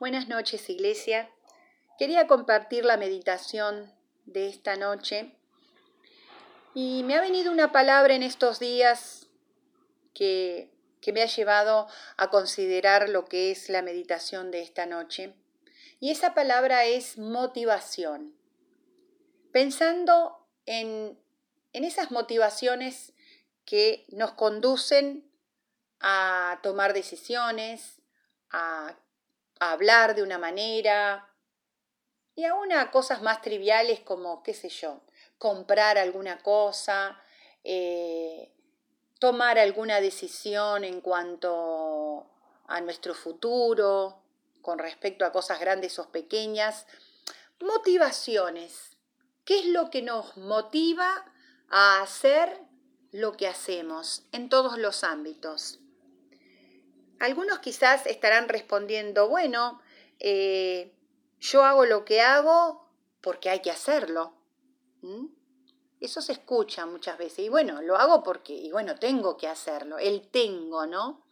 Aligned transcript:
Buenas 0.00 0.26
noches, 0.26 0.68
Iglesia. 0.70 1.30
Quería 2.00 2.26
compartir 2.26 2.84
la 2.84 2.96
meditación 2.96 3.94
de 4.26 4.48
esta 4.48 4.74
noche 4.74 5.36
y 6.74 7.04
me 7.04 7.14
ha 7.14 7.20
venido 7.20 7.52
una 7.52 7.70
palabra 7.70 8.12
en 8.16 8.24
estos 8.24 8.58
días 8.58 9.28
que, 10.12 10.72
que 11.00 11.12
me 11.12 11.22
ha 11.22 11.26
llevado 11.26 11.86
a 12.16 12.28
considerar 12.28 13.08
lo 13.08 13.26
que 13.26 13.52
es 13.52 13.68
la 13.68 13.82
meditación 13.82 14.50
de 14.50 14.62
esta 14.62 14.84
noche. 14.84 15.32
Y 16.00 16.10
esa 16.10 16.34
palabra 16.34 16.86
es 16.86 17.16
motivación. 17.16 18.34
Pensando 19.52 20.44
en, 20.66 21.16
en 21.72 21.84
esas 21.84 22.10
motivaciones 22.10 23.12
que 23.64 24.06
nos 24.08 24.32
conducen 24.32 25.30
a 26.00 26.58
tomar 26.64 26.94
decisiones, 26.94 28.02
a, 28.50 28.96
hablar 29.72 30.14
de 30.14 30.22
una 30.22 30.38
manera 30.38 31.28
y 32.34 32.44
aún 32.44 32.72
a 32.72 32.90
cosas 32.90 33.22
más 33.22 33.42
triviales 33.42 34.00
como, 34.00 34.42
qué 34.42 34.54
sé 34.54 34.68
yo, 34.68 35.02
comprar 35.38 35.98
alguna 35.98 36.38
cosa, 36.38 37.20
eh, 37.62 38.52
tomar 39.20 39.58
alguna 39.58 40.00
decisión 40.00 40.84
en 40.84 41.00
cuanto 41.00 42.26
a 42.66 42.80
nuestro 42.80 43.14
futuro, 43.14 44.22
con 44.62 44.78
respecto 44.78 45.24
a 45.24 45.32
cosas 45.32 45.60
grandes 45.60 45.98
o 45.98 46.10
pequeñas. 46.10 46.86
Motivaciones. 47.60 48.96
¿Qué 49.44 49.60
es 49.60 49.66
lo 49.66 49.90
que 49.90 50.02
nos 50.02 50.36
motiva 50.36 51.24
a 51.68 52.02
hacer 52.02 52.60
lo 53.12 53.36
que 53.36 53.46
hacemos 53.46 54.24
en 54.32 54.48
todos 54.48 54.78
los 54.78 55.04
ámbitos? 55.04 55.78
Algunos 57.20 57.60
quizás 57.60 58.06
estarán 58.06 58.48
respondiendo, 58.48 59.28
bueno, 59.28 59.80
eh, 60.18 60.94
yo 61.38 61.64
hago 61.64 61.86
lo 61.86 62.04
que 62.04 62.20
hago 62.20 62.88
porque 63.20 63.50
hay 63.50 63.60
que 63.60 63.70
hacerlo. 63.70 64.34
Eso 66.00 66.20
se 66.20 66.32
escucha 66.32 66.86
muchas 66.86 67.18
veces. 67.18 67.40
Y 67.40 67.48
bueno, 67.48 67.82
lo 67.82 67.96
hago 67.96 68.22
porque, 68.22 68.52
y 68.52 68.70
bueno, 68.72 68.96
tengo 68.96 69.36
que 69.36 69.48
hacerlo. 69.48 69.98
El 69.98 70.28
tengo, 70.28 70.86
¿no? 70.86 71.24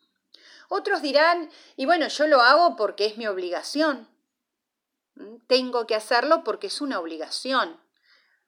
Otros 0.68 1.02
dirán, 1.02 1.50
y 1.76 1.84
bueno, 1.84 2.08
yo 2.08 2.26
lo 2.26 2.40
hago 2.40 2.76
porque 2.76 3.06
es 3.06 3.18
mi 3.18 3.26
obligación. 3.26 4.08
Tengo 5.46 5.86
que 5.86 5.94
hacerlo 5.94 6.42
porque 6.44 6.68
es 6.68 6.80
una 6.80 6.98
obligación. 6.98 7.78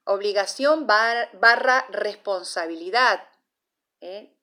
Obligación 0.04 0.86
barra 0.86 1.86
responsabilidad. 1.90 3.28
¿eh? 4.00 4.34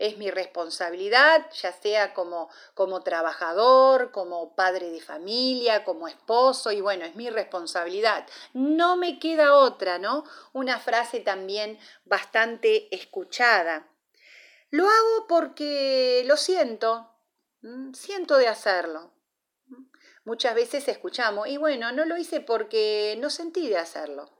Es 0.00 0.16
mi 0.16 0.30
responsabilidad, 0.30 1.46
ya 1.52 1.72
sea 1.72 2.14
como, 2.14 2.48
como 2.74 3.02
trabajador, 3.02 4.10
como 4.10 4.56
padre 4.56 4.90
de 4.90 5.00
familia, 5.00 5.84
como 5.84 6.08
esposo, 6.08 6.72
y 6.72 6.80
bueno, 6.80 7.04
es 7.04 7.14
mi 7.14 7.28
responsabilidad. 7.28 8.26
No 8.54 8.96
me 8.96 9.18
queda 9.18 9.54
otra, 9.54 9.98
¿no? 9.98 10.24
Una 10.52 10.78
frase 10.78 11.20
también 11.20 11.78
bastante 12.04 12.92
escuchada. 12.94 13.86
Lo 14.70 14.88
hago 14.88 15.26
porque 15.28 16.22
lo 16.26 16.38
siento, 16.38 17.14
siento 17.92 18.38
de 18.38 18.48
hacerlo. 18.48 19.12
Muchas 20.24 20.54
veces 20.54 20.88
escuchamos, 20.88 21.46
y 21.48 21.58
bueno, 21.58 21.92
no 21.92 22.06
lo 22.06 22.16
hice 22.16 22.40
porque 22.40 23.16
no 23.20 23.28
sentí 23.28 23.68
de 23.68 23.78
hacerlo. 23.78 24.30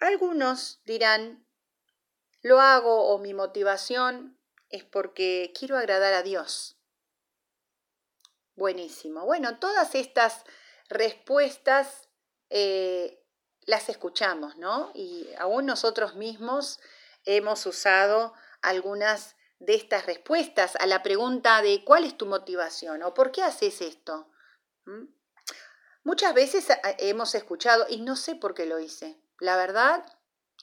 Algunos 0.00 0.80
dirán, 0.86 1.46
lo 2.42 2.60
hago 2.60 3.08
o 3.08 3.18
mi 3.18 3.34
motivación 3.34 4.38
es 4.68 4.84
porque 4.84 5.52
quiero 5.58 5.76
agradar 5.78 6.14
a 6.14 6.22
Dios. 6.22 6.76
Buenísimo. 8.54 9.24
Bueno, 9.24 9.58
todas 9.58 9.94
estas 9.94 10.44
respuestas 10.88 12.08
eh, 12.50 13.24
las 13.62 13.88
escuchamos, 13.88 14.56
¿no? 14.56 14.90
Y 14.94 15.28
aún 15.38 15.66
nosotros 15.66 16.16
mismos 16.16 16.80
hemos 17.24 17.64
usado 17.66 18.34
algunas 18.60 19.36
de 19.58 19.74
estas 19.74 20.06
respuestas 20.06 20.76
a 20.76 20.86
la 20.86 21.02
pregunta 21.02 21.62
de 21.62 21.84
cuál 21.84 22.04
es 22.04 22.16
tu 22.16 22.26
motivación 22.26 23.02
o 23.04 23.14
por 23.14 23.30
qué 23.30 23.42
haces 23.42 23.80
esto. 23.80 24.28
¿Mm? 24.84 25.04
Muchas 26.02 26.34
veces 26.34 26.68
eh, 26.68 26.76
hemos 26.98 27.34
escuchado 27.34 27.86
y 27.88 28.00
no 28.00 28.16
sé 28.16 28.34
por 28.34 28.54
qué 28.54 28.66
lo 28.66 28.80
hice. 28.80 29.20
La 29.38 29.56
verdad, 29.56 30.04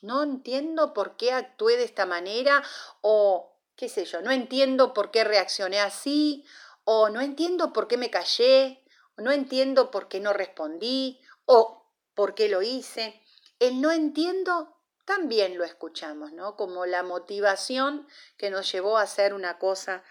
no 0.01 0.23
entiendo 0.23 0.93
por 0.93 1.17
qué 1.17 1.31
actué 1.31 1.77
de 1.77 1.83
esta 1.83 2.05
manera 2.05 2.63
o 3.01 3.55
qué 3.75 3.89
sé 3.89 4.05
yo, 4.05 4.21
no 4.21 4.31
entiendo 4.31 4.93
por 4.93 5.11
qué 5.11 5.23
reaccioné 5.23 5.79
así 5.79 6.45
o 6.83 7.09
no 7.09 7.21
entiendo 7.21 7.73
por 7.73 7.87
qué 7.87 7.97
me 7.97 8.09
callé 8.09 8.83
o 9.17 9.21
no 9.21 9.31
entiendo 9.31 9.91
por 9.91 10.07
qué 10.07 10.19
no 10.19 10.33
respondí 10.33 11.21
o 11.45 11.85
por 12.13 12.35
qué 12.35 12.49
lo 12.49 12.61
hice. 12.61 13.21
El 13.59 13.81
no 13.81 13.91
entiendo 13.91 14.75
también 15.05 15.57
lo 15.57 15.63
escuchamos, 15.63 16.33
¿no? 16.33 16.55
Como 16.55 16.85
la 16.85 17.03
motivación 17.03 18.07
que 18.37 18.49
nos 18.49 18.71
llevó 18.71 18.97
a 18.97 19.03
hacer 19.03 19.33
una 19.33 19.57
cosa 19.57 20.03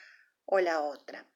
o 0.45 0.61
la 0.61 0.83
otra. 0.83 1.27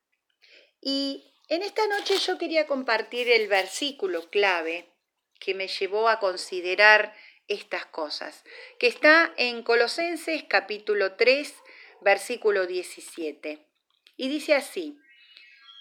Y 0.81 1.33
en 1.49 1.63
esta 1.63 1.87
noche 1.87 2.17
yo 2.17 2.39
quería 2.39 2.67
compartir 2.67 3.31
el 3.31 3.47
versículo 3.47 4.31
clave 4.31 4.93
que 5.39 5.55
me 5.55 5.69
llevó 5.69 6.09
a 6.09 6.19
considerar 6.19 7.15
estas 7.53 7.87
cosas, 7.87 8.45
que 8.79 8.87
está 8.87 9.33
en 9.37 9.63
Colosenses 9.63 10.45
capítulo 10.49 11.15
3, 11.17 11.55
versículo 12.01 12.67
17. 12.67 13.67
Y 14.17 14.29
dice 14.29 14.55
así, 14.55 14.99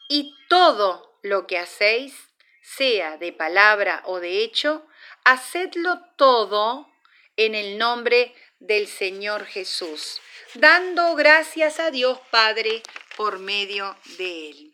y 0.10 0.36
todo 0.50 1.20
lo 1.24 1.48
que 1.48 1.58
hacéis, 1.58 2.14
sea 2.62 3.18
de 3.18 3.34
palabra 3.34 4.04
o 4.06 4.20
de 4.20 4.44
hecho, 4.44 4.86
hacedlo 5.24 6.02
todo 6.16 6.88
en 7.38 7.56
el 7.56 7.78
nombre 7.78 8.36
del 8.60 8.88
Señor 8.88 9.46
Jesús, 9.46 10.22
dando 10.54 11.16
gracias 11.16 11.80
a 11.80 11.90
Dios 11.90 12.20
Padre 12.30 12.84
por 13.18 13.40
medio 13.40 13.98
de 14.18 14.50
Él. 14.50 14.74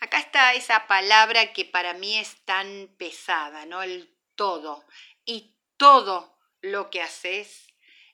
Acá 0.00 0.18
está 0.18 0.54
esa 0.54 0.86
palabra 0.86 1.52
que 1.52 1.64
para 1.64 1.94
mí 1.94 2.18
es 2.18 2.36
tan 2.44 2.88
pesada, 2.98 3.66
¿no? 3.66 3.82
El 3.82 4.14
todo. 4.36 4.84
Y 5.24 5.57
todo 5.78 6.36
lo 6.60 6.90
que 6.90 7.00
haces, 7.00 7.68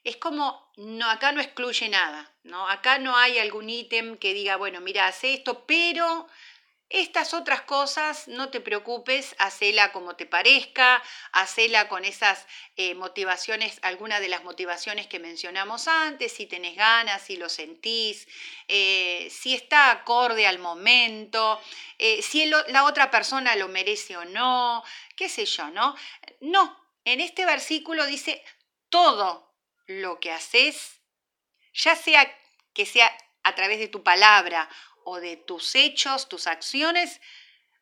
es 0.05 0.17
como, 0.17 0.71
no, 0.77 1.11
acá 1.11 1.33
no 1.33 1.41
excluye 1.41 1.89
nada, 1.89 2.31
¿no? 2.43 2.69
Acá 2.69 2.99
no 2.99 3.17
hay 3.17 3.39
algún 3.39 3.71
ítem 3.71 4.17
que 4.19 4.35
diga, 4.35 4.57
bueno, 4.57 4.81
mira, 4.81 5.07
haz 5.07 5.25
esto, 5.25 5.65
pero 5.67 6.29
estas 6.91 7.33
otras 7.33 7.63
cosas, 7.63 8.29
no 8.29 8.51
te 8.51 8.61
preocupes, 8.61 9.35
hacela 9.39 9.91
como 9.93 10.15
te 10.15 10.27
parezca, 10.27 11.03
hacela 11.33 11.89
con 11.89 12.05
esas 12.05 12.47
eh, 12.77 12.95
motivaciones, 12.95 13.79
algunas 13.83 14.21
de 14.21 14.29
las 14.29 14.45
motivaciones 14.45 15.07
que 15.07 15.19
mencionamos 15.19 15.89
antes, 15.89 16.33
si 16.33 16.47
tenés 16.47 16.77
ganas, 16.77 17.23
si 17.23 17.37
lo 17.37 17.49
sentís, 17.49 18.29
eh, 18.69 19.29
si 19.31 19.55
está 19.55 19.91
acorde 19.91 20.47
al 20.47 20.59
momento, 20.59 21.59
eh, 21.99 22.21
si 22.23 22.45
la 22.47 22.85
otra 22.85 23.11
persona 23.11 23.57
lo 23.57 23.69
merece 23.69 24.17
o 24.19 24.27
no, 24.27 24.85
qué 25.17 25.31
sé 25.31 25.47
yo, 25.47 25.71
¿no? 25.71 25.97
No, 26.41 26.84
en 27.05 27.21
este 27.21 27.47
versículo 27.47 28.07
dice, 28.07 28.43
todo 28.89 29.55
lo 29.87 30.21
que 30.21 30.33
haces, 30.33 31.01
ya 31.73 31.97
sea 31.97 32.33
que 32.73 32.87
sea 32.87 33.17
a 33.43 33.55
través 33.55 33.79
de 33.79 33.89
tu 33.89 34.03
palabra 34.03 34.69
o 35.05 35.21
de 35.21 35.37
tus 35.37 35.75
hechos, 35.75 36.29
tus 36.29 36.47
acciones, 36.47 37.21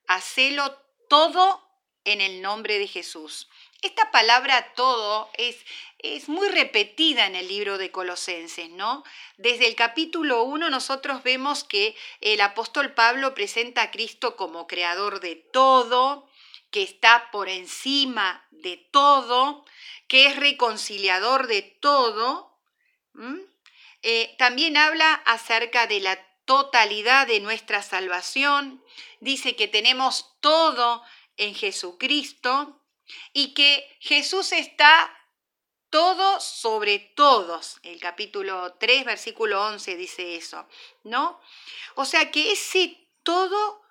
hacelo 0.08 0.76
todo 1.08 1.62
en 2.04 2.20
el 2.20 2.42
nombre 2.42 2.78
de 2.78 2.88
Jesús. 2.88 3.48
Esta 3.80 4.10
palabra 4.10 4.74
todo 4.74 5.30
es, 5.34 5.56
es, 5.98 6.28
muy 6.28 6.48
repetida 6.48 7.26
en 7.26 7.36
el 7.36 7.48
libro 7.48 7.78
de 7.78 7.90
Colosenses, 7.90 8.70
¿no? 8.70 9.04
Desde 9.36 9.66
el 9.66 9.74
capítulo 9.74 10.44
1 10.44 10.70
nosotros 10.70 11.22
vemos 11.22 11.64
que 11.64 11.96
el 12.20 12.40
apóstol 12.40 12.94
Pablo 12.94 13.34
presenta 13.34 13.82
a 13.82 13.90
Cristo 13.90 14.36
como 14.36 14.66
creador 14.66 15.20
de 15.20 15.36
todo, 15.36 16.28
que 16.72 16.82
está 16.82 17.30
por 17.30 17.48
encima 17.48 18.44
de 18.50 18.76
todo, 18.76 19.64
que 20.08 20.26
es 20.26 20.36
reconciliador 20.36 21.46
de 21.46 21.62
todo. 21.62 22.58
Eh, 24.02 24.34
también 24.38 24.76
habla 24.76 25.14
acerca 25.26 25.86
de 25.86 26.00
la 26.00 26.18
totalidad 26.46 27.26
de 27.26 27.40
nuestra 27.40 27.82
salvación. 27.82 28.82
Dice 29.20 29.54
que 29.54 29.68
tenemos 29.68 30.34
todo 30.40 31.04
en 31.36 31.54
Jesucristo 31.54 32.82
y 33.32 33.54
que 33.54 33.96
Jesús 34.00 34.52
está 34.52 35.14
todo 35.90 36.40
sobre 36.40 36.98
todos. 36.98 37.78
El 37.82 38.00
capítulo 38.00 38.74
3, 38.80 39.04
versículo 39.04 39.62
11 39.66 39.96
dice 39.96 40.36
eso, 40.36 40.66
¿no? 41.04 41.38
O 41.96 42.06
sea 42.06 42.30
que 42.30 42.52
ese 42.52 43.10
todo 43.22 43.81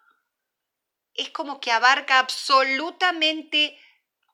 es 1.16 1.30
como 1.30 1.60
que 1.60 1.72
abarca 1.72 2.20
absolutamente 2.20 3.78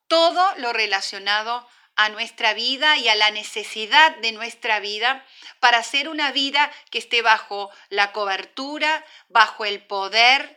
todo 0.06 0.54
lo 0.56 0.72
relacionado 0.72 1.68
a 1.96 2.08
nuestra 2.10 2.54
vida 2.54 2.96
y 2.96 3.08
a 3.08 3.16
la 3.16 3.30
necesidad 3.32 4.16
de 4.18 4.32
nuestra 4.32 4.78
vida 4.78 5.26
para 5.58 5.78
hacer 5.78 6.08
una 6.08 6.30
vida 6.30 6.70
que 6.90 6.98
esté 6.98 7.22
bajo 7.22 7.70
la 7.88 8.12
cobertura, 8.12 9.04
bajo 9.28 9.64
el 9.64 9.84
poder 9.84 10.56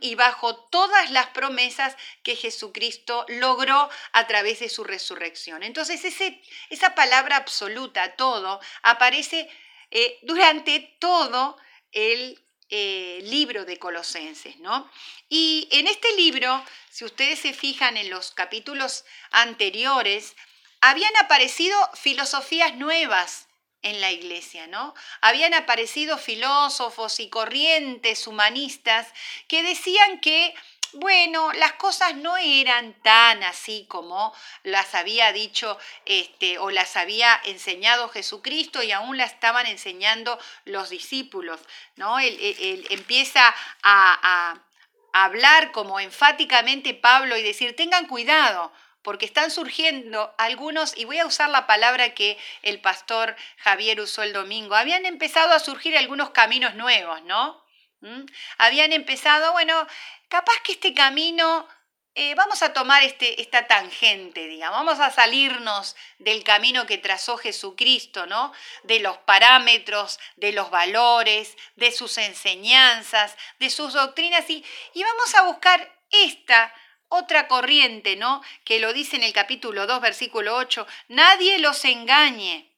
y 0.00 0.14
bajo 0.14 0.56
todas 0.56 1.10
las 1.10 1.26
promesas 1.28 1.96
que 2.22 2.36
Jesucristo 2.36 3.26
logró 3.28 3.88
a 4.12 4.26
través 4.26 4.60
de 4.60 4.68
su 4.68 4.84
resurrección. 4.84 5.62
Entonces 5.62 6.04
ese, 6.04 6.40
esa 6.70 6.94
palabra 6.94 7.36
absoluta, 7.36 8.16
todo, 8.16 8.60
aparece 8.82 9.48
eh, 9.90 10.18
durante 10.22 10.96
todo 11.00 11.56
el 11.92 12.40
eh, 12.70 13.20
libro 13.24 13.64
de 13.64 13.78
Colosenses, 13.78 14.58
¿no? 14.58 14.90
Y 15.28 15.68
en 15.72 15.86
este 15.86 16.14
libro, 16.16 16.64
si 16.90 17.04
ustedes 17.04 17.38
se 17.38 17.52
fijan 17.52 17.96
en 17.96 18.10
los 18.10 18.32
capítulos 18.32 19.04
anteriores, 19.30 20.36
habían 20.80 21.14
aparecido 21.16 21.76
filosofías 21.94 22.76
nuevas 22.76 23.48
en 23.82 24.00
la 24.00 24.10
iglesia, 24.10 24.66
¿no? 24.66 24.94
Habían 25.20 25.54
aparecido 25.54 26.18
filósofos 26.18 27.20
y 27.20 27.28
corrientes 27.28 28.26
humanistas 28.26 29.06
que 29.46 29.62
decían 29.62 30.20
que 30.20 30.54
bueno, 30.92 31.52
las 31.52 31.72
cosas 31.74 32.14
no 32.16 32.36
eran 32.36 32.94
tan 33.02 33.42
así 33.42 33.86
como 33.88 34.34
las 34.62 34.94
había 34.94 35.32
dicho 35.32 35.78
este, 36.04 36.58
o 36.58 36.70
las 36.70 36.96
había 36.96 37.40
enseñado 37.44 38.08
Jesucristo 38.08 38.82
y 38.82 38.92
aún 38.92 39.16
las 39.16 39.32
estaban 39.32 39.66
enseñando 39.66 40.38
los 40.64 40.90
discípulos. 40.90 41.60
¿no? 41.96 42.18
Empieza 42.20 43.46
a, 43.48 43.54
a 43.82 45.24
hablar 45.24 45.72
como 45.72 46.00
enfáticamente 46.00 46.94
Pablo 46.94 47.36
y 47.36 47.42
decir, 47.42 47.74
tengan 47.76 48.06
cuidado, 48.06 48.72
porque 49.02 49.26
están 49.26 49.50
surgiendo 49.50 50.34
algunos, 50.38 50.96
y 50.96 51.04
voy 51.04 51.18
a 51.18 51.26
usar 51.26 51.48
la 51.50 51.66
palabra 51.66 52.14
que 52.14 52.38
el 52.62 52.80
pastor 52.80 53.36
Javier 53.58 54.00
usó 54.00 54.22
el 54.22 54.32
domingo, 54.32 54.74
habían 54.74 55.06
empezado 55.06 55.52
a 55.52 55.60
surgir 55.60 55.96
algunos 55.96 56.30
caminos 56.30 56.74
nuevos, 56.74 57.22
¿no? 57.22 57.62
¿Mm? 58.00 58.26
Habían 58.58 58.92
empezado, 58.92 59.52
bueno, 59.52 59.86
capaz 60.28 60.54
que 60.62 60.72
este 60.72 60.94
camino, 60.94 61.66
eh, 62.14 62.34
vamos 62.34 62.62
a 62.62 62.72
tomar 62.72 63.02
este, 63.02 63.40
esta 63.40 63.66
tangente, 63.66 64.46
digamos, 64.46 64.78
vamos 64.78 65.00
a 65.00 65.10
salirnos 65.10 65.96
del 66.18 66.44
camino 66.44 66.86
que 66.86 66.98
trazó 66.98 67.36
Jesucristo, 67.36 68.26
¿no? 68.26 68.52
De 68.84 69.00
los 69.00 69.18
parámetros, 69.18 70.18
de 70.36 70.52
los 70.52 70.70
valores, 70.70 71.56
de 71.76 71.92
sus 71.92 72.18
enseñanzas, 72.18 73.36
de 73.58 73.70
sus 73.70 73.92
doctrinas, 73.94 74.48
y, 74.50 74.64
y 74.94 75.02
vamos 75.02 75.34
a 75.34 75.42
buscar 75.42 75.96
esta 76.10 76.72
otra 77.08 77.48
corriente, 77.48 78.16
¿no? 78.16 78.42
Que 78.64 78.80
lo 78.80 78.92
dice 78.92 79.16
en 79.16 79.22
el 79.22 79.32
capítulo 79.32 79.86
2, 79.86 80.00
versículo 80.00 80.56
8, 80.56 80.86
nadie 81.08 81.58
los 81.58 81.84
engañe 81.84 82.68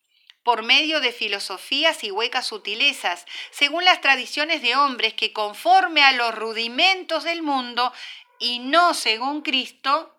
por 0.42 0.62
medio 0.62 1.00
de 1.00 1.12
filosofías 1.12 2.02
y 2.04 2.10
huecas 2.10 2.46
sutilezas, 2.46 3.26
según 3.50 3.84
las 3.84 4.00
tradiciones 4.00 4.62
de 4.62 4.76
hombres 4.76 5.14
que 5.14 5.32
conforme 5.32 6.02
a 6.02 6.12
los 6.12 6.34
rudimentos 6.34 7.24
del 7.24 7.42
mundo 7.42 7.92
y 8.38 8.58
no 8.58 8.94
según 8.94 9.42
Cristo, 9.42 10.16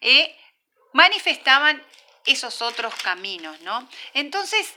eh, 0.00 0.36
manifestaban 0.92 1.82
esos 2.26 2.60
otros 2.60 2.94
caminos, 2.96 3.60
¿no? 3.60 3.88
Entonces, 4.12 4.74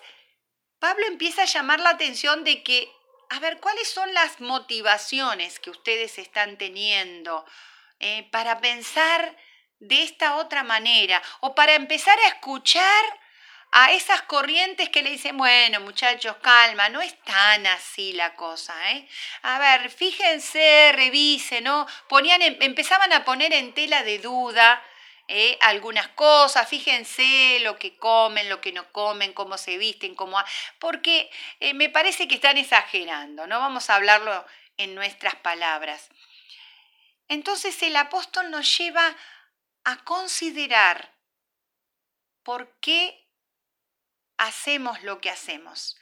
Pablo 0.80 1.06
empieza 1.08 1.42
a 1.42 1.46
llamar 1.46 1.82
la 1.82 1.90
atención 1.90 2.44
de 2.44 2.64
que, 2.64 2.90
a 3.30 3.40
ver, 3.40 3.60
¿cuáles 3.60 3.90
son 3.90 4.14
las 4.14 4.40
motivaciones 4.40 5.60
que 5.60 5.72
ustedes 5.72 6.18
están 6.20 6.58
teniendo 6.58 7.46
eh, 8.00 8.30
para 8.32 8.62
pensar 8.62 9.36
de 9.80 10.04
esta 10.04 10.38
otra 10.38 10.64
manera 10.64 11.22
o 11.42 11.54
para 11.54 11.75
empezar 11.75 12.18
a 12.20 12.28
escuchar 12.28 13.19
a 13.71 13.92
esas 13.92 14.24
corrientes 14.24 14.89
que 14.89 15.04
le 15.04 15.12
dicen, 15.12 15.38
bueno, 15.38 15.80
muchachos, 15.81 16.36
calma, 16.42 16.89
no 16.89 17.01
es 17.01 17.16
tan 17.24 17.68
así 17.68 18.13
la 18.13 18.36
cosa, 18.36 18.92
¿eh? 18.92 19.07
A 19.44 19.60
ver, 19.60 19.92
fíjense, 19.92 20.92
revisen, 20.94 21.66
¿no? 21.66 21.86
Ponían, 22.07 22.42
empezaban 22.42 23.13
a 23.13 23.24
poner 23.24 23.54
en 23.54 23.74
tela 23.74 24.04
de 24.04 24.19
duda 24.19 24.83
¿eh? 25.30 25.57
algunas 25.62 26.07
cosas, 26.10 26.68
fíjense 26.68 27.60
lo 27.62 27.77
que 27.77 27.95
comen, 27.98 28.50
lo 28.50 28.60
que 28.60 28.74
no 28.74 28.92
comen, 28.92 29.33
cómo 29.33 29.57
se 29.57 29.77
visten, 29.77 30.15
cómo... 30.15 30.38
Porque 30.80 31.30
eh, 31.60 31.74
me 31.75 31.89
parece 31.89 32.27
que 32.27 32.36
están 32.36 32.57
exagerando, 32.57 33.45
¿no? 33.48 33.60
Vamos 33.60 33.89
a 33.89 33.95
hablarlo 33.95 34.45
en 34.77 34.95
nuestras 34.95 35.36
palabras. 35.36 36.10
Entonces 37.27 37.81
el 37.83 37.95
apóstol 37.95 38.50
nos 38.50 38.75
lleva 38.77 39.15
a 39.83 39.98
considerar 40.04 41.13
por 42.44 42.80
qué 42.80 43.29
hacemos 44.39 45.03
lo 45.03 45.21
que 45.21 45.30
hacemos. 45.30 45.97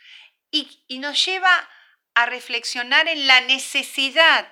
Y, 0.49 0.85
nos 0.99 1.25
lleva 1.25 1.69
a 2.13 2.25
reflexionar 2.25 3.07
en 3.07 3.27
la 3.27 3.41
necesidad 3.41 4.47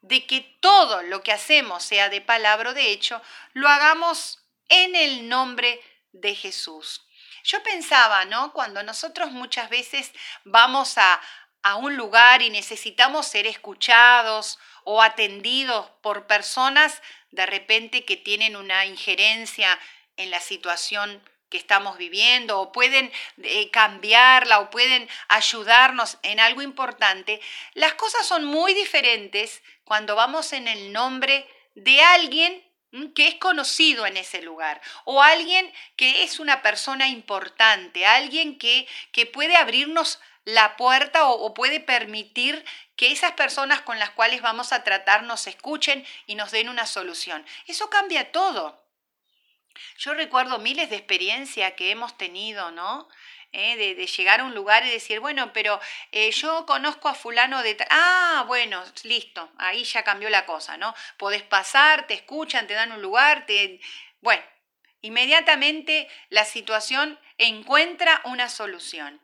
de 0.00 0.26
que 0.26 0.40
todo 0.60 1.02
lo 1.02 1.22
que 1.22 1.32
hacemos, 1.32 1.84
sea 1.84 2.08
de 2.08 2.20
palabra 2.20 2.70
o 2.70 2.74
de 2.74 2.90
hecho, 2.90 3.20
lo 3.52 3.68
hagamos 3.68 4.44
en 4.68 4.94
el 4.96 5.28
nombre 5.28 5.80
de 6.12 6.34
Jesús. 6.34 7.04
Yo 7.44 7.62
pensaba, 7.62 8.24
¿no? 8.24 8.52
Cuando 8.52 8.82
nosotros 8.82 9.32
muchas 9.32 9.68
veces 9.68 10.12
vamos 10.44 10.96
a, 10.98 11.20
a 11.62 11.76
un 11.76 11.96
lugar 11.96 12.42
y 12.42 12.50
necesitamos 12.50 13.26
ser 13.26 13.46
escuchados 13.46 14.58
o 14.84 15.02
atendidos 15.02 15.90
por 16.02 16.26
personas 16.26 17.02
de 17.30 17.46
repente 17.46 18.04
que 18.04 18.16
tienen 18.16 18.56
una 18.56 18.86
injerencia 18.86 19.78
en 20.16 20.30
la 20.30 20.40
situación 20.40 21.22
que 21.48 21.56
estamos 21.58 21.98
viviendo 21.98 22.60
o 22.60 22.72
pueden 22.72 23.10
eh, 23.42 23.70
cambiarla 23.70 24.60
o 24.60 24.70
pueden 24.70 25.08
ayudarnos 25.28 26.18
en 26.22 26.40
algo 26.40 26.62
importante, 26.62 27.40
las 27.74 27.94
cosas 27.94 28.26
son 28.26 28.44
muy 28.44 28.74
diferentes 28.74 29.62
cuando 29.84 30.14
vamos 30.14 30.52
en 30.52 30.68
el 30.68 30.92
nombre 30.92 31.46
de 31.74 32.00
alguien 32.02 32.64
que 33.14 33.28
es 33.28 33.34
conocido 33.34 34.06
en 34.06 34.16
ese 34.16 34.40
lugar 34.42 34.80
o 35.04 35.22
alguien 35.22 35.70
que 35.96 36.22
es 36.22 36.40
una 36.40 36.62
persona 36.62 37.08
importante, 37.08 38.06
alguien 38.06 38.58
que, 38.58 38.86
que 39.12 39.26
puede 39.26 39.56
abrirnos 39.56 40.20
la 40.44 40.76
puerta 40.76 41.28
o 41.28 41.52
puede 41.52 41.80
permitir 41.80 42.64
que 42.96 43.12
esas 43.12 43.32
personas 43.32 43.82
con 43.82 43.98
las 43.98 44.10
cuales 44.10 44.42
vamos 44.42 44.72
a 44.72 44.82
tratar 44.82 45.22
nos 45.22 45.46
escuchen 45.46 46.04
y 46.26 46.34
nos 46.34 46.50
den 46.50 46.68
una 46.68 46.84
solución. 46.84 47.46
Eso 47.66 47.88
cambia 47.90 48.32
todo. 48.32 48.82
Yo 49.98 50.14
recuerdo 50.14 50.58
miles 50.58 50.90
de 50.90 50.96
experiencias 50.96 51.72
que 51.74 51.90
hemos 51.90 52.16
tenido, 52.16 52.70
¿no? 52.70 53.08
Eh, 53.52 53.76
de, 53.76 54.06
llegar 54.06 54.40
a 54.40 54.44
un 54.44 54.54
lugar 54.54 54.84
y 54.84 54.90
decir, 54.90 55.20
bueno, 55.20 55.54
pero 55.54 55.80
eh, 56.12 56.30
yo 56.32 56.66
conozco 56.66 57.08
a 57.08 57.14
fulano 57.14 57.62
de... 57.62 57.78
Ah, 57.88 58.44
bueno, 58.46 58.84
listo, 59.04 59.50
ahí 59.56 59.84
ya 59.84 60.04
cambió 60.04 60.28
la 60.28 60.44
cosa, 60.44 60.76
¿no? 60.76 60.94
Podés 61.16 61.42
pasar, 61.42 62.06
te 62.06 62.12
escuchan, 62.12 62.66
te 62.66 62.74
dan 62.74 62.92
un 62.92 63.00
lugar, 63.00 63.46
te... 63.46 63.80
Bueno, 64.20 64.42
inmediatamente 65.00 66.08
la 66.28 66.44
situación 66.44 67.18
encuentra 67.38 68.20
una 68.24 68.50
solución. 68.50 69.18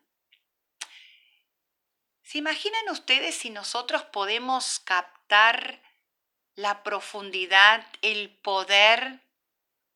¿Se 2.22 2.38
imaginan 2.38 2.88
ustedes 2.88 3.34
si 3.34 3.50
nosotros 3.50 4.04
podemos 4.04 4.80
captar 4.80 5.82
la 6.54 6.82
profundidad, 6.82 7.86
el 8.00 8.30
poder 8.30 9.20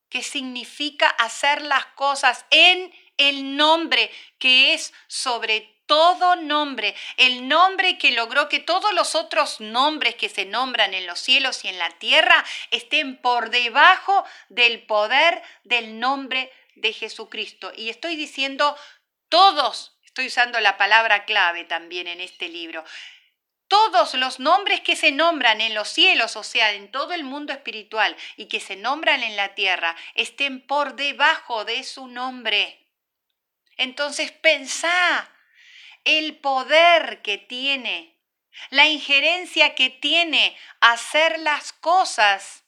que 0.09 0.23
significa 0.23 1.07
hacer 1.07 1.61
las 1.61 1.85
cosas 1.87 2.45
en 2.49 2.93
el 3.17 3.55
nombre 3.55 4.11
que 4.37 4.73
es 4.73 4.93
sobre 5.07 5.75
todo 5.89 6.35
nombre, 6.35 6.95
el 7.17 7.47
nombre 7.47 7.97
que 7.97 8.11
logró 8.11 8.47
que 8.47 8.59
todos 8.59 8.93
los 8.93 9.15
otros 9.15 9.59
nombres 9.59 10.13
que 10.13 10.29
se 10.29 10.45
nombran 10.45 10.93
en 10.93 11.07
los 11.07 11.19
cielos 11.19 11.65
y 11.65 11.67
en 11.67 11.79
la 11.79 11.89
tierra 11.97 12.45
estén 12.69 13.17
por 13.17 13.49
debajo 13.49 14.23
del 14.49 14.83
poder 14.83 15.41
del 15.63 15.99
nombre 15.99 16.51
de 16.75 16.93
Jesucristo. 16.93 17.71
Y 17.75 17.89
estoy 17.89 18.15
diciendo 18.15 18.77
todos, 19.29 19.97
estoy 20.03 20.27
usando 20.27 20.59
la 20.59 20.77
palabra 20.77 21.25
clave 21.25 21.63
también 21.63 22.07
en 22.07 22.21
este 22.21 22.49
libro, 22.49 22.83
todos 23.69 24.15
los 24.15 24.39
nombres 24.39 24.81
que 24.81 24.97
se 24.97 25.11
nombran 25.11 25.61
en 25.61 25.73
los 25.73 25.87
cielos, 25.87 26.35
o 26.35 26.43
sea, 26.43 26.73
en 26.73 26.91
todo 26.91 27.13
el 27.13 27.23
mundo 27.23 27.53
espiritual, 27.53 28.17
y 28.35 28.47
que 28.47 28.59
se 28.59 28.75
nombran 28.75 29.23
en 29.23 29.37
la 29.37 29.55
tierra, 29.55 29.95
estén 30.15 30.59
por 30.59 30.95
debajo 30.95 31.63
de 31.63 31.83
su 31.83 32.07
nombre. 32.07 32.85
Entonces 33.77 34.31
pensá 34.31 35.31
el 36.03 36.37
poder 36.37 37.21
que 37.21 37.37
tiene, 37.37 38.17
la 38.71 38.87
injerencia 38.87 39.75
que 39.75 39.89
tiene 39.89 40.57
hacer 40.81 41.39
las 41.39 41.71
cosas 41.71 42.65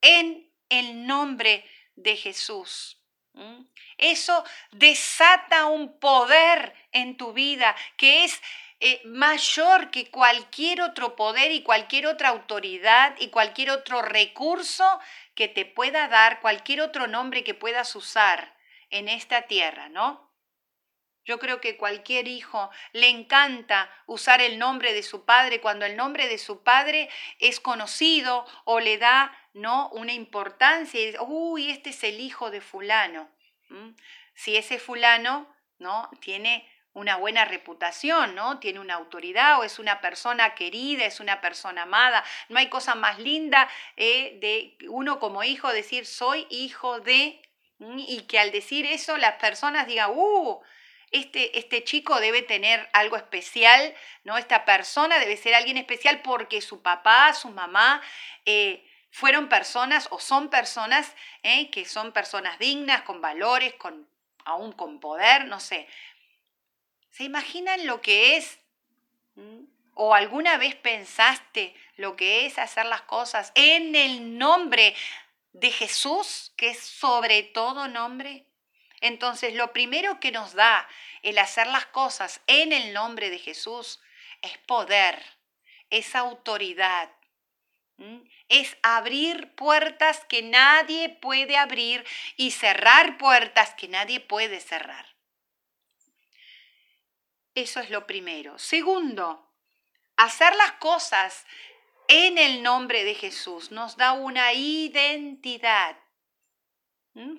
en 0.00 0.50
el 0.70 1.06
nombre 1.06 1.64
de 1.94 2.16
Jesús. 2.16 2.98
Eso 3.98 4.44
desata 4.72 5.66
un 5.66 6.00
poder 6.00 6.74
en 6.92 7.16
tu 7.16 7.32
vida 7.32 7.76
que 7.96 8.24
es 8.24 8.40
eh, 8.80 9.00
mayor 9.04 9.90
que 9.90 10.10
cualquier 10.10 10.82
otro 10.82 11.16
poder 11.16 11.50
y 11.50 11.62
cualquier 11.62 12.06
otra 12.06 12.28
autoridad 12.28 13.16
y 13.18 13.28
cualquier 13.28 13.70
otro 13.70 14.02
recurso 14.02 15.00
que 15.34 15.48
te 15.48 15.64
pueda 15.64 16.06
dar, 16.08 16.40
cualquier 16.40 16.82
otro 16.82 17.06
nombre 17.06 17.42
que 17.42 17.54
puedas 17.54 17.96
usar 17.96 18.56
en 18.90 19.08
esta 19.08 19.42
tierra, 19.42 19.88
¿no? 19.88 20.28
Yo 21.28 21.38
creo 21.38 21.60
que 21.60 21.76
cualquier 21.76 22.26
hijo 22.26 22.70
le 22.92 23.08
encanta 23.08 23.90
usar 24.06 24.40
el 24.40 24.58
nombre 24.58 24.94
de 24.94 25.02
su 25.02 25.26
padre 25.26 25.60
cuando 25.60 25.84
el 25.84 25.94
nombre 25.94 26.26
de 26.26 26.38
su 26.38 26.62
padre 26.62 27.10
es 27.38 27.60
conocido 27.60 28.46
o 28.64 28.80
le 28.80 28.96
da 28.96 29.36
¿no? 29.52 29.90
una 29.90 30.14
importancia 30.14 30.98
y 30.98 31.14
uy, 31.20 31.70
este 31.70 31.90
es 31.90 32.02
el 32.02 32.20
hijo 32.20 32.50
de 32.50 32.62
fulano. 32.62 33.28
Si 34.34 34.56
ese 34.56 34.78
fulano 34.78 35.54
¿no? 35.78 36.08
tiene 36.22 36.66
una 36.92 37.16
buena 37.16 37.44
reputación, 37.44 38.34
¿no? 38.34 38.58
Tiene 38.58 38.80
una 38.80 38.94
autoridad 38.94 39.60
o 39.60 39.64
es 39.64 39.78
una 39.78 40.00
persona 40.00 40.54
querida, 40.54 41.04
es 41.04 41.20
una 41.20 41.40
persona 41.40 41.82
amada. 41.82 42.24
No 42.48 42.58
hay 42.58 42.68
cosa 42.68 42.94
más 42.94 43.18
linda 43.18 43.68
eh, 43.96 44.38
de 44.40 44.76
uno 44.88 45.20
como 45.20 45.44
hijo 45.44 45.72
decir 45.72 46.06
soy 46.06 46.46
hijo 46.50 47.00
de 47.00 47.42
y 47.80 48.22
que 48.22 48.40
al 48.40 48.50
decir 48.50 48.86
eso 48.86 49.16
las 49.16 49.34
personas 49.34 49.86
digan, 49.86 50.10
uh, 50.12 50.60
este, 51.10 51.58
este 51.58 51.84
chico 51.84 52.20
debe 52.20 52.42
tener 52.42 52.88
algo 52.92 53.16
especial, 53.16 53.94
¿no? 54.24 54.36
Esta 54.36 54.64
persona 54.64 55.18
debe 55.18 55.36
ser 55.36 55.54
alguien 55.54 55.76
especial 55.76 56.20
porque 56.22 56.60
su 56.60 56.82
papá, 56.82 57.32
su 57.34 57.50
mamá, 57.50 58.02
eh, 58.44 58.84
fueron 59.10 59.48
personas 59.48 60.08
o 60.10 60.20
son 60.20 60.50
personas 60.50 61.14
eh, 61.42 61.70
que 61.70 61.84
son 61.84 62.12
personas 62.12 62.58
dignas, 62.58 63.02
con 63.02 63.20
valores, 63.20 63.74
con, 63.74 64.08
aún 64.44 64.72
con 64.72 65.00
poder, 65.00 65.46
no 65.46 65.60
sé. 65.60 65.88
¿Se 67.18 67.24
imaginan 67.24 67.84
lo 67.84 68.00
que 68.00 68.36
es? 68.36 68.60
¿O 69.94 70.14
alguna 70.14 70.56
vez 70.56 70.76
pensaste 70.76 71.74
lo 71.96 72.14
que 72.14 72.46
es 72.46 72.60
hacer 72.60 72.86
las 72.86 73.02
cosas 73.02 73.50
en 73.56 73.96
el 73.96 74.38
nombre 74.38 74.94
de 75.52 75.72
Jesús, 75.72 76.52
que 76.56 76.68
es 76.68 76.78
sobre 76.78 77.42
todo 77.42 77.88
nombre? 77.88 78.46
Entonces, 79.00 79.54
lo 79.54 79.72
primero 79.72 80.20
que 80.20 80.30
nos 80.30 80.52
da 80.52 80.88
el 81.22 81.38
hacer 81.38 81.66
las 81.66 81.86
cosas 81.86 82.40
en 82.46 82.72
el 82.72 82.92
nombre 82.92 83.30
de 83.30 83.40
Jesús 83.40 83.98
es 84.40 84.56
poder, 84.58 85.20
es 85.90 86.14
autoridad, 86.14 87.10
es 88.48 88.76
abrir 88.84 89.56
puertas 89.56 90.24
que 90.28 90.42
nadie 90.42 91.08
puede 91.08 91.56
abrir 91.56 92.06
y 92.36 92.52
cerrar 92.52 93.18
puertas 93.18 93.74
que 93.74 93.88
nadie 93.88 94.20
puede 94.20 94.60
cerrar. 94.60 95.17
Eso 97.58 97.80
es 97.80 97.90
lo 97.90 98.06
primero. 98.06 98.56
Segundo, 98.56 99.44
hacer 100.16 100.54
las 100.54 100.72
cosas 100.74 101.44
en 102.06 102.38
el 102.38 102.62
nombre 102.62 103.02
de 103.02 103.16
Jesús 103.16 103.72
nos 103.72 103.96
da 103.96 104.12
una 104.12 104.52
identidad. 104.52 105.96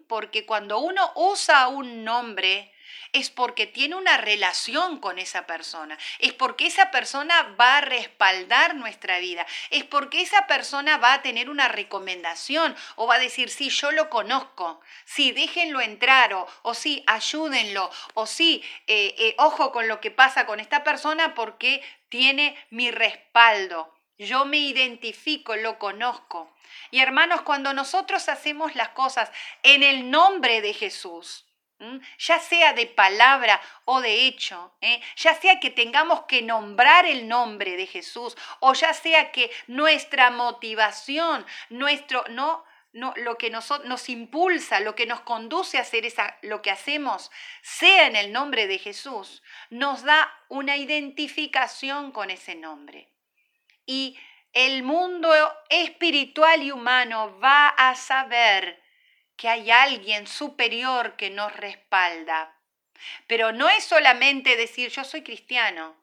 Porque 0.10 0.46
cuando 0.46 0.80
uno 0.80 1.10
usa 1.16 1.70
un 1.70 2.04
nombre, 2.04 2.74
es 3.14 3.30
porque 3.30 3.68
tiene 3.68 3.96
una 3.96 4.18
relación 4.18 5.00
con 5.00 5.20
esa 5.20 5.46
persona, 5.46 5.98
es 6.20 6.34
porque 6.34 6.68
esa 6.68 6.92
persona 6.92 7.56
va 7.60 7.78
a 7.78 7.82
respaldar 7.82 8.76
nuestra 8.76 9.20
vida, 9.20 9.46
es 9.70 9.84
porque 9.84 10.22
esa 10.22 10.48
persona 10.48 10.98
va 10.98 11.14
a 11.14 11.22
tener 11.22 11.50
una 11.50 11.68
recomendación 11.68 12.76
o 12.96 13.08
va 13.08 13.16
a 13.16 13.20
decir, 13.20 13.50
sí, 13.50 13.70
yo 13.70 13.92
lo 13.92 14.10
conozco, 14.10 14.82
sí, 15.06 15.32
déjenlo 15.32 15.82
entrar 15.82 16.34
o, 16.34 16.48
o 16.62 16.74
sí, 16.74 17.04
ayúdenlo 17.08 17.90
o 18.14 18.26
sí, 18.26 18.64
eh, 18.88 19.16
eh, 19.18 19.36
ojo 19.38 19.72
con 19.72 19.88
lo 19.88 20.00
que 20.02 20.12
pasa 20.12 20.46
con 20.46 20.60
esta 20.60 20.84
persona 20.84 21.34
porque 21.36 21.82
tiene 22.10 22.56
mi 22.70 22.92
respaldo. 22.92 23.94
Yo 24.18 24.46
me 24.46 24.58
identifico, 24.58 25.56
lo 25.56 25.80
conozco. 25.80 26.54
Y 26.92 27.00
hermanos, 27.00 27.42
cuando 27.42 27.74
nosotros 27.74 28.28
hacemos 28.28 28.76
las 28.76 28.90
cosas 28.90 29.32
en 29.64 29.82
el 29.84 30.12
nombre 30.12 30.62
de 30.62 30.74
Jesús, 30.74 31.46
ya 32.18 32.40
sea 32.40 32.74
de 32.74 32.86
palabra 32.88 33.62
o 33.86 34.02
de 34.02 34.26
hecho, 34.26 34.74
¿eh? 34.82 35.02
ya 35.16 35.34
sea 35.36 35.60
que 35.60 35.70
tengamos 35.70 36.24
que 36.24 36.42
nombrar 36.42 37.06
el 37.06 37.28
nombre 37.28 37.78
de 37.78 37.88
Jesús 37.88 38.36
o 38.60 38.74
ya 38.74 38.94
sea 38.94 39.32
que 39.32 39.50
nuestra 39.68 40.30
motivación, 40.30 41.46
nuestro, 41.70 42.24
no, 42.30 42.66
no, 42.92 43.14
lo 43.18 43.38
que 43.38 43.50
nos, 43.50 43.70
nos 43.86 44.10
impulsa, 44.10 44.80
lo 44.80 44.96
que 44.96 45.06
nos 45.06 45.22
conduce 45.22 45.78
a 45.78 45.82
hacer 45.82 46.06
esa, 46.06 46.38
lo 46.42 46.62
que 46.62 46.72
hacemos, 46.72 47.32
sea 47.62 48.08
en 48.08 48.16
el 48.16 48.32
nombre 48.32 48.68
de 48.68 48.80
Jesús, 48.80 49.42
nos 49.70 50.04
da 50.04 50.32
una 50.50 50.76
identificación 50.76 52.12
con 52.12 52.30
ese 52.30 52.56
nombre. 52.56 53.10
Y 53.86 54.18
el 54.54 54.84
mundo 54.84 55.32
espiritual 55.70 56.64
y 56.64 56.72
humano 56.72 57.40
va 57.40 57.70
a 57.70 57.96
saber 57.96 58.82
que 59.40 59.48
hay 59.48 59.72
alguien 59.72 60.28
superior 60.28 61.16
que 61.16 61.30
nos 61.30 61.56
respalda. 61.56 62.54
Pero 63.26 63.54
no 63.54 63.70
es 63.70 63.86
solamente 63.86 64.58
decir 64.58 64.90
yo 64.90 65.06
soy 65.06 65.24
cristiano. 65.24 65.96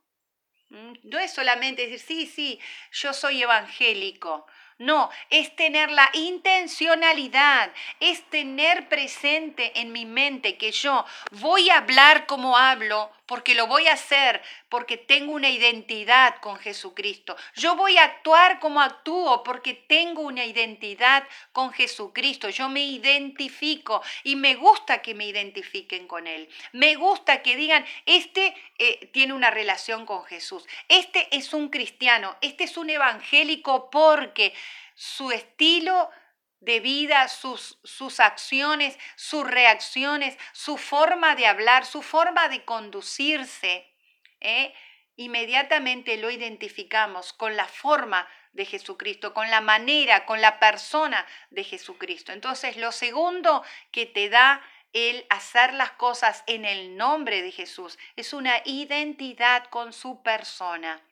No 0.70 1.18
es 1.18 1.34
solamente 1.34 1.86
decir 1.86 2.00
sí, 2.00 2.26
sí, 2.26 2.60
yo 2.92 3.12
soy 3.12 3.42
evangélico. 3.42 4.46
No, 4.78 5.10
es 5.28 5.54
tener 5.54 5.90
la 5.90 6.08
intencionalidad, 6.14 7.72
es 8.00 8.28
tener 8.30 8.88
presente 8.88 9.80
en 9.80 9.92
mi 9.92 10.06
mente 10.06 10.56
que 10.56 10.72
yo 10.72 11.04
voy 11.32 11.68
a 11.68 11.78
hablar 11.78 12.26
como 12.26 12.56
hablo 12.56 13.12
porque 13.26 13.54
lo 13.54 13.66
voy 13.66 13.88
a 13.88 13.94
hacer, 13.94 14.40
porque 14.68 14.96
tengo 14.96 15.32
una 15.32 15.50
identidad 15.50 16.36
con 16.40 16.56
Jesucristo. 16.56 17.36
Yo 17.54 17.76
voy 17.76 17.98
a 17.98 18.04
actuar 18.04 18.60
como 18.60 18.80
actúo 18.80 19.42
porque 19.42 19.74
tengo 19.74 20.22
una 20.22 20.44
identidad 20.44 21.24
con 21.52 21.72
Jesucristo. 21.72 22.48
Yo 22.48 22.68
me 22.68 22.84
identifico 22.84 24.02
y 24.22 24.36
me 24.36 24.54
gusta 24.54 25.02
que 25.02 25.14
me 25.14 25.26
identifiquen 25.26 26.06
con 26.06 26.26
Él. 26.26 26.48
Me 26.72 26.94
gusta 26.94 27.42
que 27.42 27.56
digan, 27.56 27.84
este 28.06 28.54
eh, 28.78 29.10
tiene 29.12 29.32
una 29.32 29.50
relación 29.50 30.06
con 30.06 30.24
Jesús. 30.24 30.64
Este 30.88 31.28
es 31.36 31.52
un 31.52 31.68
cristiano, 31.68 32.36
este 32.40 32.64
es 32.64 32.76
un 32.76 32.90
evangélico 32.90 33.90
porque 33.90 34.54
su 34.94 35.30
estilo 35.32 36.10
de 36.60 36.80
vida, 36.80 37.28
sus, 37.28 37.78
sus 37.84 38.20
acciones, 38.20 38.98
sus 39.14 39.46
reacciones, 39.46 40.36
su 40.52 40.76
forma 40.76 41.36
de 41.36 41.46
hablar, 41.46 41.84
su 41.86 42.02
forma 42.02 42.48
de 42.48 42.64
conducirse, 42.64 43.92
¿eh? 44.40 44.74
inmediatamente 45.16 46.16
lo 46.16 46.30
identificamos 46.30 47.32
con 47.32 47.56
la 47.56 47.66
forma 47.66 48.28
de 48.52 48.64
Jesucristo, 48.64 49.34
con 49.34 49.50
la 49.50 49.60
manera, 49.60 50.24
con 50.24 50.40
la 50.40 50.58
persona 50.58 51.26
de 51.50 51.64
Jesucristo. 51.64 52.32
Entonces, 52.32 52.76
lo 52.76 52.90
segundo 52.90 53.62
que 53.92 54.06
te 54.06 54.28
da 54.28 54.62
el 54.92 55.26
hacer 55.28 55.74
las 55.74 55.90
cosas 55.92 56.42
en 56.46 56.64
el 56.64 56.96
nombre 56.96 57.42
de 57.42 57.52
Jesús 57.52 57.98
es 58.16 58.32
una 58.32 58.62
identidad 58.64 59.64
con 59.68 59.92
su 59.92 60.22
persona. 60.22 61.02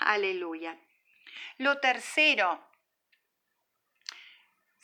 Aleluya. 0.00 0.76
Lo 1.58 1.78
tercero 1.78 2.66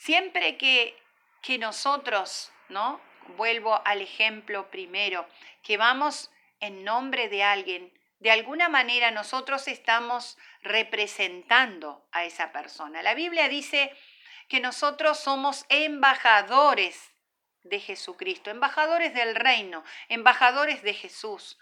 Siempre 0.03 0.57
que, 0.57 1.01
que 1.41 1.57
nosotros, 1.57 2.51
¿no? 2.67 2.99
Vuelvo 3.37 3.81
al 3.85 4.01
ejemplo 4.01 4.69
primero, 4.69 5.25
que 5.61 5.77
vamos 5.77 6.29
en 6.59 6.83
nombre 6.83 7.29
de 7.29 7.43
alguien, 7.43 7.97
de 8.19 8.29
alguna 8.29 8.67
manera 8.67 9.11
nosotros 9.11 9.69
estamos 9.69 10.37
representando 10.61 12.05
a 12.11 12.25
esa 12.25 12.51
persona. 12.51 13.01
La 13.01 13.13
Biblia 13.13 13.47
dice 13.47 13.95
que 14.49 14.59
nosotros 14.59 15.19
somos 15.21 15.65
embajadores 15.69 17.13
de 17.63 17.79
Jesucristo, 17.79 18.51
embajadores 18.51 19.13
del 19.13 19.35
reino, 19.35 19.85
embajadores 20.09 20.83
de 20.83 20.95
Jesús. 20.95 21.57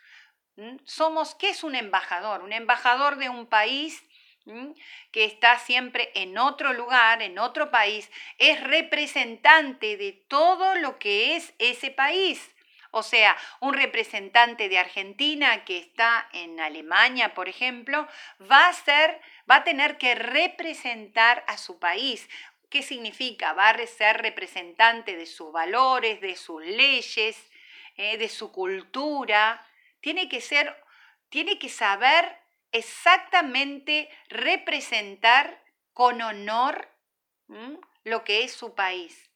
¿Mm? 0.55 0.77
Somos, 0.83 1.35
¿qué 1.35 1.49
es 1.49 1.63
un 1.63 1.75
embajador? 1.75 2.41
Un 2.41 2.53
embajador 2.53 3.17
de 3.17 3.29
un 3.29 3.45
país 3.45 4.03
que 5.11 5.25
está 5.25 5.59
siempre 5.59 6.11
en 6.15 6.37
otro 6.37 6.73
lugar, 6.73 7.21
en 7.21 7.37
otro 7.39 7.69
país, 7.71 8.09
es 8.37 8.61
representante 8.63 9.97
de 9.97 10.13
todo 10.27 10.75
lo 10.75 10.97
que 10.99 11.35
es 11.35 11.53
ese 11.59 11.91
país. 11.91 12.49
O 12.93 13.03
sea, 13.03 13.37
un 13.61 13.73
representante 13.73 14.67
de 14.67 14.77
Argentina 14.77 15.63
que 15.63 15.77
está 15.77 16.27
en 16.33 16.59
Alemania, 16.59 17.33
por 17.33 17.47
ejemplo, 17.47 18.05
va 18.51 18.67
a 18.67 18.73
ser, 18.73 19.21
va 19.49 19.57
a 19.57 19.63
tener 19.63 19.97
que 19.97 20.13
representar 20.13 21.45
a 21.47 21.57
su 21.57 21.79
país. 21.79 22.29
¿Qué 22.69 22.81
significa? 22.81 23.53
Va 23.53 23.69
a 23.69 23.87
ser 23.87 24.21
representante 24.21 25.15
de 25.15 25.25
sus 25.25 25.53
valores, 25.53 26.19
de 26.19 26.35
sus 26.35 26.61
leyes, 26.65 27.49
eh, 27.95 28.17
de 28.17 28.27
su 28.27 28.51
cultura. 28.51 29.65
Tiene 30.01 30.27
que 30.27 30.41
ser, 30.41 30.75
tiene 31.29 31.59
que 31.59 31.69
saber 31.69 32.40
exactamente 32.71 34.09
representar 34.29 35.63
con 35.93 36.21
honor 36.21 36.89
lo 38.03 38.23
que 38.23 38.43
es 38.43 38.53
su 38.53 38.75
país. 38.75 39.29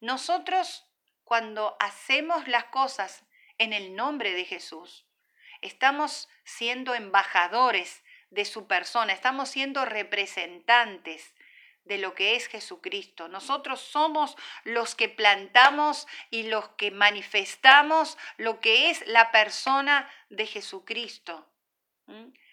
Nosotros 0.00 0.86
cuando 1.24 1.76
hacemos 1.80 2.48
las 2.48 2.64
cosas 2.64 3.24
en 3.58 3.72
el 3.72 3.94
nombre 3.94 4.34
de 4.34 4.44
Jesús, 4.44 5.06
estamos 5.60 6.28
siendo 6.44 6.94
embajadores 6.94 8.02
de 8.30 8.44
su 8.44 8.66
persona, 8.66 9.12
estamos 9.12 9.48
siendo 9.48 9.84
representantes 9.84 11.34
de 11.84 11.98
lo 11.98 12.14
que 12.14 12.36
es 12.36 12.46
Jesucristo. 12.48 13.28
Nosotros 13.28 13.80
somos 13.80 14.36
los 14.64 14.94
que 14.94 15.08
plantamos 15.08 16.06
y 16.30 16.44
los 16.44 16.68
que 16.70 16.90
manifestamos 16.90 18.18
lo 18.36 18.60
que 18.60 18.90
es 18.90 19.06
la 19.06 19.30
persona 19.32 20.10
de 20.30 20.46
Jesucristo. 20.46 21.48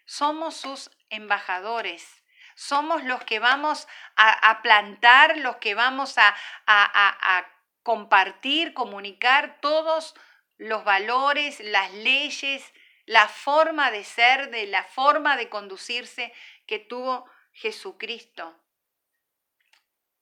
Somos 0.09 0.55
sus 0.55 0.89
embajadores. 1.11 2.23
Somos 2.55 3.03
los 3.03 3.23
que 3.25 3.37
vamos 3.37 3.87
a, 4.15 4.59
plantar, 4.63 5.37
los 5.37 5.57
que 5.57 5.75
vamos 5.75 6.17
a, 6.17 6.35
a 6.65 7.47
compartir, 7.83 8.73
comunicar 8.73 9.61
todos 9.61 10.15
los 10.57 10.83
valores, 10.83 11.59
las 11.59 11.93
leyes, 11.93 12.73
la 13.05 13.27
forma 13.27 13.91
de 13.91 14.03
ser, 14.03 14.49
de 14.49 14.65
la 14.65 14.83
forma 14.83 15.37
de 15.37 15.47
conducirse 15.47 16.33
que 16.65 16.79
tuvo 16.79 17.29
Jesucristo. 17.53 18.59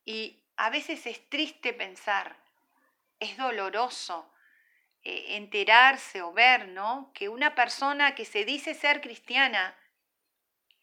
Y 0.03 0.43
a 0.57 0.69
veces 0.69 1.07
es 1.07 1.29
triste 1.29 1.71
pensar, 1.71 2.35
es 3.21 3.37
doloroso 3.37 4.29
eh, 5.09 5.37
enterarse 5.37 6.21
o 6.21 6.33
ver, 6.33 6.67
¿no? 6.67 7.11
Que 7.13 7.29
una 7.29 7.55
persona 7.55 8.13
que 8.13 8.25
se 8.25 8.43
dice 8.43 8.73
ser 8.73 8.99
cristiana 8.99 9.73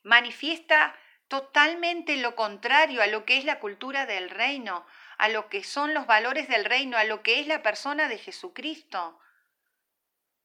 manifiesta 0.02 0.98
totalmente 1.28 2.16
lo 2.16 2.34
contrario 2.34 3.02
a 3.02 3.06
lo 3.06 3.26
que 3.26 3.36
es 3.36 3.44
la 3.44 3.60
cultura 3.60 4.06
del 4.06 4.30
reino, 4.30 4.86
a 5.18 5.28
lo 5.28 5.50
que 5.50 5.62
son 5.62 5.92
los 5.92 6.06
valores 6.06 6.48
del 6.48 6.64
reino, 6.64 6.96
a 6.96 7.04
lo 7.04 7.22
que 7.22 7.38
es 7.38 7.46
la 7.46 7.62
persona 7.62 8.08
de 8.08 8.16
Jesucristo. 8.16 9.20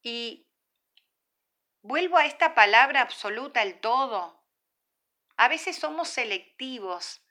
Y 0.01 0.45
vuelvo 1.81 2.17
a 2.17 2.25
esta 2.25 2.55
palabra 2.55 2.99
absoluta, 2.99 3.61
el 3.63 3.79
todo. 3.79 4.43
A 5.37 5.47
veces 5.47 5.77
somos 5.77 6.09
selectivos 6.09 7.21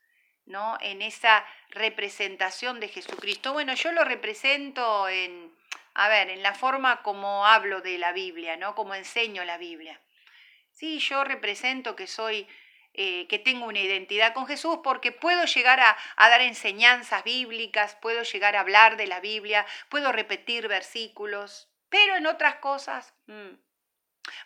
¿no? 0.47 0.79
En 0.81 1.03
esa 1.03 1.45
representación 1.69 2.79
de 2.79 2.87
Jesucristo. 2.87 3.53
Bueno, 3.53 3.75
yo 3.75 3.91
lo 3.91 4.03
represento 4.03 5.07
en, 5.07 5.55
a 5.99 6.07
ver, 6.07 6.29
en 6.29 6.41
la 6.41 6.53
forma 6.53 7.01
como 7.03 7.45
hablo 7.45 7.81
de 7.81 7.97
la 7.97 8.13
Biblia, 8.13 8.55
¿no? 8.55 8.73
Como 8.73 8.95
enseño 8.95 9.43
la 9.43 9.57
Biblia. 9.57 9.99
Sí, 10.71 10.99
yo 10.99 11.25
represento 11.25 11.97
que 11.97 12.07
soy, 12.07 12.47
eh, 12.93 13.27
que 13.27 13.37
tengo 13.37 13.65
una 13.65 13.81
identidad 13.81 14.33
con 14.33 14.47
Jesús 14.47 14.79
porque 14.81 15.11
puedo 15.11 15.43
llegar 15.43 15.81
a, 15.81 15.97
dar 16.17 16.39
enseñanzas 16.39 17.25
bíblicas, 17.25 17.95
puedo 17.95 18.23
llegar 18.23 18.55
a 18.55 18.61
hablar 18.61 18.95
de 18.95 19.07
la 19.07 19.19
Biblia, 19.19 19.65
puedo 19.89 20.13
repetir 20.13 20.69
versículos, 20.69 21.69
pero 21.89 22.15
en 22.15 22.27
otras 22.27 22.55
cosas... 22.55 23.13
Mm. 23.27 23.55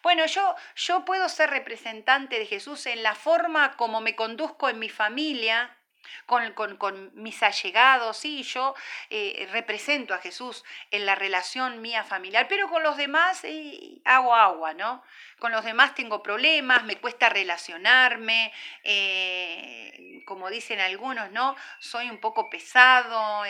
Bueno, 0.02 0.26
yo, 0.26 0.56
yo 0.76 1.06
puedo 1.06 1.30
ser 1.30 1.52
representante 1.52 2.40
de 2.40 2.48
Jesús 2.48 2.88
en 2.88 3.04
la 3.04 3.14
forma 3.14 3.76
como 3.76 4.02
me 4.02 4.16
conduzco 4.16 4.70
en 4.70 4.80
mi 4.80 4.90
familia, 4.90 5.78
con, 6.26 7.12
mis 7.16 7.42
allegados, 7.44 8.18
sí, 8.18 8.44
yo 8.44 8.76
eh, 9.10 9.48
represento 9.52 10.14
a 10.14 10.20
Jesús 10.20 10.64
en 10.92 11.06
la 11.06 11.16
relación 11.16 11.82
mía 11.82 12.04
familiar, 12.04 12.48
pero 12.48 12.70
con 12.70 12.84
los 12.84 12.98
demás 12.98 13.44
eh, 13.44 14.02
hago 14.06 14.36
agua, 14.36 14.74
¿no? 14.74 15.04
Con 15.40 15.52
los 15.52 15.64
demás 15.66 15.96
tengo 15.96 16.24
problemas, 16.24 16.84
me 16.84 16.98
cuesta 16.98 17.30
relacionarme, 17.30 18.52
eh, 18.84 20.22
como 20.26 20.50
dicen 20.50 20.80
algunos, 20.80 21.32
¿no? 21.32 21.56
Soy 21.80 22.10
un 22.10 22.20
poco 22.20 22.50
pesado, 22.50 23.44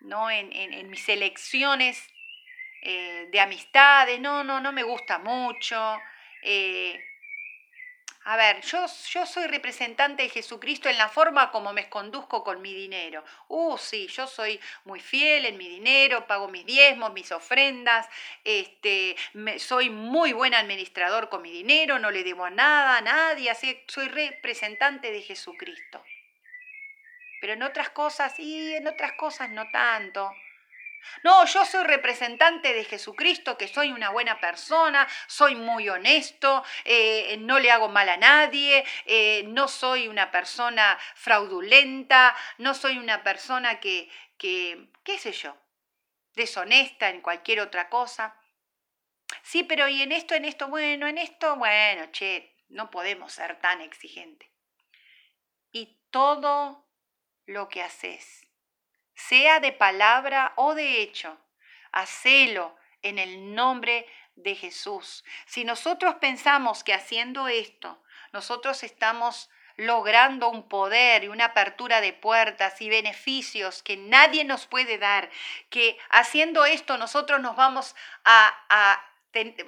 ¿no? 0.00 0.30
En, 0.30 0.52
en, 0.52 0.90
mis 0.90 1.08
elecciones 1.08 2.08
de 2.82 3.40
amistades, 3.40 4.20
no, 4.20 4.44
no, 4.44 4.60
no 4.60 4.72
me 4.72 4.82
gusta 4.82 5.18
mucho. 5.18 6.00
A 8.24 8.36
ver, 8.36 8.60
yo, 8.60 8.84
yo 9.08 9.24
soy 9.24 9.46
representante 9.46 10.24
de 10.24 10.28
Jesucristo 10.28 10.90
en 10.90 10.98
la 10.98 11.08
forma 11.08 11.50
como 11.50 11.72
me 11.72 11.88
conduzco 11.88 12.44
con 12.44 12.60
mi 12.60 12.74
dinero. 12.74 13.24
Uh, 13.48 13.78
sí, 13.78 14.08
yo 14.08 14.26
soy 14.26 14.60
muy 14.84 15.00
fiel 15.00 15.46
en 15.46 15.56
mi 15.56 15.68
dinero, 15.68 16.26
pago 16.26 16.46
mis 16.48 16.66
diezmos, 16.66 17.14
mis 17.14 17.32
ofrendas, 17.32 18.06
este, 18.44 19.16
soy 19.58 19.88
muy 19.88 20.34
buen 20.34 20.52
administrador 20.52 21.30
con 21.30 21.40
mi 21.40 21.50
dinero, 21.50 21.98
no 21.98 22.10
le 22.10 22.22
debo 22.22 22.44
a 22.44 22.50
nada, 22.50 22.98
a 22.98 23.00
nadie, 23.00 23.48
así 23.50 23.82
soy 23.88 24.08
representante 24.08 25.10
de 25.10 25.22
Jesucristo. 25.22 26.04
Pero 27.40 27.54
en 27.54 27.62
otras 27.62 27.88
cosas, 27.88 28.38
y 28.38 28.74
en 28.74 28.86
otras 28.86 29.12
cosas 29.12 29.48
no 29.48 29.64
tanto. 29.70 30.30
No, 31.22 31.44
yo 31.46 31.64
soy 31.64 31.84
representante 31.84 32.72
de 32.72 32.84
Jesucristo, 32.84 33.56
que 33.56 33.68
soy 33.68 33.92
una 33.92 34.10
buena 34.10 34.40
persona, 34.40 35.06
soy 35.26 35.54
muy 35.54 35.88
honesto, 35.88 36.64
eh, 36.84 37.36
no 37.40 37.58
le 37.58 37.70
hago 37.70 37.88
mal 37.88 38.08
a 38.08 38.16
nadie, 38.16 38.84
eh, 39.06 39.44
no 39.46 39.68
soy 39.68 40.08
una 40.08 40.30
persona 40.30 40.98
fraudulenta, 41.14 42.36
no 42.58 42.74
soy 42.74 42.98
una 42.98 43.22
persona 43.22 43.80
que, 43.80 44.08
que, 44.38 44.90
qué 45.04 45.18
sé 45.18 45.32
yo, 45.32 45.56
deshonesta 46.34 47.08
en 47.08 47.20
cualquier 47.20 47.60
otra 47.60 47.88
cosa. 47.88 48.36
Sí, 49.42 49.62
pero 49.62 49.88
y 49.88 50.02
en 50.02 50.12
esto, 50.12 50.34
en 50.34 50.44
esto, 50.44 50.68
bueno, 50.68 51.06
en 51.06 51.18
esto, 51.18 51.56
bueno, 51.56 52.06
che, 52.10 52.56
no 52.68 52.90
podemos 52.90 53.32
ser 53.32 53.60
tan 53.60 53.80
exigentes. 53.80 54.48
Y 55.72 55.98
todo 56.10 56.88
lo 57.46 57.68
que 57.68 57.82
haces 57.82 58.49
sea 59.28 59.60
de 59.60 59.72
palabra 59.72 60.52
o 60.56 60.74
de 60.74 61.02
hecho. 61.02 61.38
Hacelo 61.92 62.76
en 63.02 63.18
el 63.18 63.54
nombre 63.54 64.06
de 64.36 64.54
Jesús. 64.54 65.24
Si 65.46 65.64
nosotros 65.64 66.16
pensamos 66.16 66.84
que 66.84 66.94
haciendo 66.94 67.48
esto, 67.48 68.02
nosotros 68.32 68.82
estamos 68.82 69.50
logrando 69.76 70.48
un 70.50 70.68
poder 70.68 71.24
y 71.24 71.28
una 71.28 71.46
apertura 71.46 72.00
de 72.00 72.12
puertas 72.12 72.80
y 72.82 72.90
beneficios 72.90 73.82
que 73.82 73.96
nadie 73.96 74.44
nos 74.44 74.66
puede 74.66 74.98
dar, 74.98 75.30
que 75.70 75.98
haciendo 76.10 76.64
esto 76.66 76.98
nosotros 76.98 77.40
nos 77.40 77.56
vamos 77.56 77.96
a, 78.24 79.02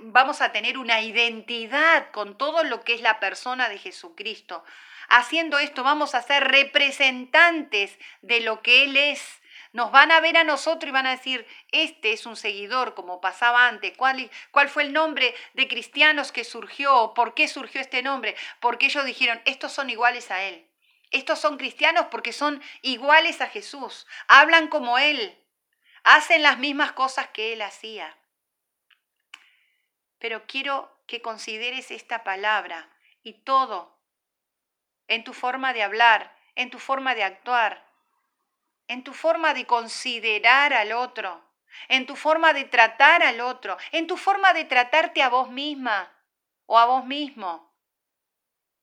vamos 0.01 0.43
a 0.43 0.53
tener 0.53 0.77
una 0.77 1.01
identidad 1.01 2.11
con 2.11 2.37
todo 2.37 2.63
lo 2.63 2.83
que 2.83 2.95
es 2.95 3.01
la 3.01 3.21
persona 3.21 3.69
de 3.69 3.79
Jesucristo. 3.79 4.65
Haciendo 5.09 5.59
esto 5.59 5.83
vamos 5.83 6.15
a 6.15 6.23
ser 6.23 6.45
representantes 6.45 7.99
de 8.21 8.41
lo 8.41 8.63
que 8.63 8.85
Él 8.85 8.97
es 8.97 9.42
nos 9.73 9.91
van 9.91 10.13
a 10.13 10.21
ver 10.21 10.37
a 10.37 10.45
nosotros 10.45 10.89
y 10.89 10.93
van 10.93 11.07
a 11.07 11.13
decir, 11.13 11.47
este 11.71 12.13
es 12.13 12.27
un 12.27 12.37
seguidor, 12.37 12.95
como 12.95 13.23
pasaba 13.23 13.69
antes. 13.69 13.97
¿Cuál, 13.97 14.31
fue 14.69 14.83
el 14.83 14.93
nombre 14.93 15.35
de 15.55 15.67
cristianos 15.67 16.31
que 16.31 16.45
surgió? 16.45 17.15
¿Por 17.15 17.35
qué 17.35 17.49
surgió 17.49 17.81
este 17.81 18.03
nombre? 18.03 18.37
Porque 18.61 18.87
ellos 18.87 19.05
dijeron, 19.07 19.41
estos 19.47 19.73
son 19.73 19.89
iguales 19.89 20.31
a 20.31 20.43
Él. 20.43 20.69
Estos 21.11 21.39
son 21.39 21.57
cristianos 21.57 22.07
porque 22.11 22.33
son 22.33 22.63
iguales 22.83 23.41
a 23.41 23.49
Jesús. 23.49 24.07
Hablan 24.29 24.69
como 24.69 24.99
Él. 24.99 25.39
Hacen 26.05 26.43
las 26.43 26.59
mismas 26.59 26.93
cosas 26.93 27.29
que 27.29 27.55
Él 27.55 27.63
hacía. 27.63 28.19
Pero 30.19 30.47
quiero 30.47 31.03
que 31.07 31.23
consideres 31.23 31.91
esta 31.91 32.25
palabra 32.25 32.91
y 33.23 33.43
todo 33.45 33.99
en 35.09 35.25
tu 35.25 35.33
forma 35.33 35.73
de 35.73 35.83
hablar, 35.83 36.37
en 36.57 36.71
tu 36.71 36.79
forma 36.79 37.15
de 37.15 37.25
actuar, 37.25 37.92
en 38.93 39.05
tu 39.05 39.15
forma 39.15 39.55
de 39.55 39.65
considerar 39.67 40.75
al 40.75 40.93
otro, 40.93 41.43
en 41.89 42.05
tu 42.05 42.15
forma 42.15 42.53
de 42.53 42.65
tratar 42.65 43.23
al 43.23 43.41
otro, 43.41 43.79
en 43.91 44.07
tu 44.07 44.19
forma 44.19 44.53
de 44.53 44.67
tratarte 44.67 45.23
a 45.23 45.31
vos 45.31 45.49
misma 45.49 46.13
o 46.67 46.79
a 46.79 46.85
vos 46.85 47.07
mismo, 47.07 47.75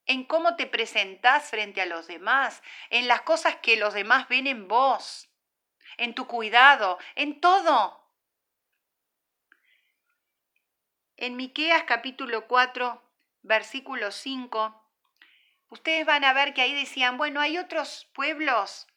en 0.07 0.23
cómo 0.23 0.55
te 0.55 0.65
presentás 0.65 1.51
frente 1.51 1.79
a 1.79 1.85
los 1.85 2.07
demás, 2.07 2.63
en 2.89 3.07
las 3.07 3.21
cosas 3.21 3.57
que 3.57 3.77
los 3.77 3.93
demás 3.93 4.27
ven 4.27 4.47
en 4.47 4.67
vos, 4.67 5.29
en 5.97 6.15
tu 6.15 6.25
cuidado, 6.25 6.97
en 7.13 7.39
todo. 7.39 8.03
En 11.17 11.35
Miqueas 11.35 11.83
capítulo 11.83 12.47
4, 12.47 12.99
versículo 13.43 14.11
5, 14.11 14.83
ustedes 15.69 16.03
van 16.07 16.23
a 16.23 16.33
ver 16.33 16.55
que 16.55 16.61
ahí 16.61 16.73
decían, 16.73 17.17
bueno, 17.17 17.39
hay 17.41 17.59
otros 17.59 18.09
pueblos 18.15 18.88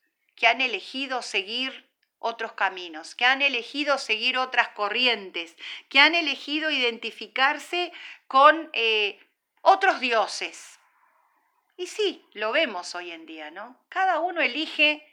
que 0.42 0.48
han 0.48 0.60
elegido 0.60 1.22
seguir 1.22 1.88
otros 2.18 2.54
caminos, 2.54 3.14
que 3.14 3.24
han 3.24 3.42
elegido 3.42 3.96
seguir 3.96 4.38
otras 4.38 4.70
corrientes, 4.70 5.56
que 5.88 6.00
han 6.00 6.16
elegido 6.16 6.72
identificarse 6.72 7.92
con 8.26 8.68
eh, 8.72 9.20
otros 9.60 10.00
dioses. 10.00 10.80
Y 11.76 11.86
sí, 11.86 12.26
lo 12.32 12.50
vemos 12.50 12.96
hoy 12.96 13.12
en 13.12 13.24
día, 13.24 13.52
¿no? 13.52 13.78
Cada 13.88 14.18
uno 14.18 14.40
elige 14.40 15.06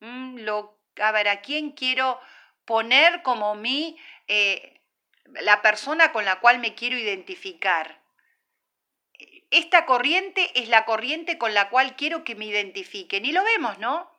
mm, 0.00 0.38
lo, 0.38 0.76
a 1.00 1.12
ver, 1.12 1.28
a 1.28 1.40
quién 1.40 1.70
quiero 1.70 2.20
poner 2.64 3.22
como 3.22 3.54
mí, 3.54 3.96
eh, 4.26 4.80
la 5.40 5.62
persona 5.62 6.10
con 6.10 6.24
la 6.24 6.40
cual 6.40 6.58
me 6.58 6.74
quiero 6.74 6.98
identificar. 6.98 8.02
Esta 9.52 9.86
corriente 9.86 10.50
es 10.60 10.68
la 10.68 10.84
corriente 10.84 11.38
con 11.38 11.54
la 11.54 11.70
cual 11.70 11.94
quiero 11.94 12.24
que 12.24 12.34
me 12.34 12.46
identifiquen. 12.46 13.24
Y 13.24 13.30
lo 13.30 13.44
vemos, 13.44 13.78
¿no? 13.78 14.12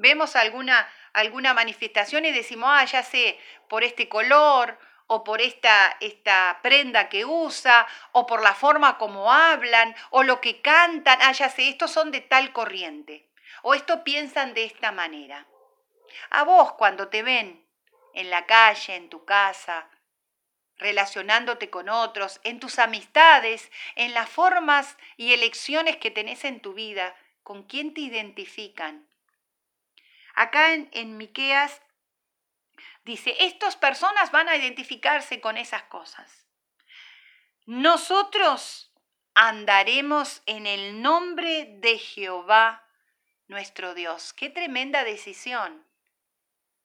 Vemos 0.00 0.34
alguna, 0.34 0.88
alguna 1.12 1.54
manifestación 1.54 2.24
y 2.24 2.32
decimos, 2.32 2.70
ah, 2.72 2.84
ya 2.84 3.02
sé, 3.02 3.38
por 3.68 3.84
este 3.84 4.08
color 4.08 4.78
o 5.06 5.24
por 5.24 5.40
esta, 5.40 5.96
esta 6.00 6.60
prenda 6.62 7.08
que 7.08 7.24
usa, 7.24 7.86
o 8.12 8.26
por 8.26 8.42
la 8.42 8.54
forma 8.54 8.96
como 8.96 9.32
hablan, 9.32 9.94
o 10.10 10.22
lo 10.22 10.40
que 10.40 10.60
cantan, 10.60 11.18
ah, 11.22 11.32
ya 11.32 11.48
sé, 11.48 11.68
estos 11.68 11.90
son 11.90 12.10
de 12.12 12.20
tal 12.20 12.52
corriente, 12.52 13.28
o 13.62 13.74
esto 13.74 14.04
piensan 14.04 14.54
de 14.54 14.64
esta 14.64 14.92
manera. 14.92 15.46
A 16.30 16.44
vos 16.44 16.74
cuando 16.74 17.08
te 17.08 17.22
ven 17.22 17.66
en 18.14 18.30
la 18.30 18.46
calle, 18.46 18.94
en 18.94 19.10
tu 19.10 19.24
casa, 19.24 19.90
relacionándote 20.76 21.70
con 21.70 21.88
otros, 21.88 22.40
en 22.44 22.60
tus 22.60 22.78
amistades, 22.78 23.70
en 23.96 24.14
las 24.14 24.30
formas 24.30 24.96
y 25.16 25.32
elecciones 25.32 25.96
que 25.96 26.12
tenés 26.12 26.44
en 26.44 26.60
tu 26.60 26.72
vida, 26.72 27.16
con 27.42 27.64
quién 27.64 27.94
te 27.94 28.02
identifican. 28.02 29.09
Acá 30.40 30.72
en, 30.72 30.88
en 30.92 31.18
Miqueas 31.18 31.82
dice, 33.04 33.36
estas 33.40 33.76
personas 33.76 34.30
van 34.30 34.48
a 34.48 34.56
identificarse 34.56 35.38
con 35.38 35.58
esas 35.58 35.82
cosas. 35.82 36.46
Nosotros 37.66 38.90
andaremos 39.34 40.42
en 40.46 40.66
el 40.66 41.02
nombre 41.02 41.66
de 41.80 41.98
Jehová 41.98 42.88
nuestro 43.48 43.92
Dios. 43.92 44.32
Qué 44.32 44.48
tremenda 44.48 45.04
decisión. 45.04 45.86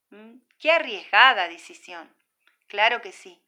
¿Mm? 0.10 0.40
Qué 0.60 0.74
arriesgada 0.74 1.48
decisión. 1.48 2.14
Claro 2.68 3.02
que 3.02 3.14
sí. 3.14 3.42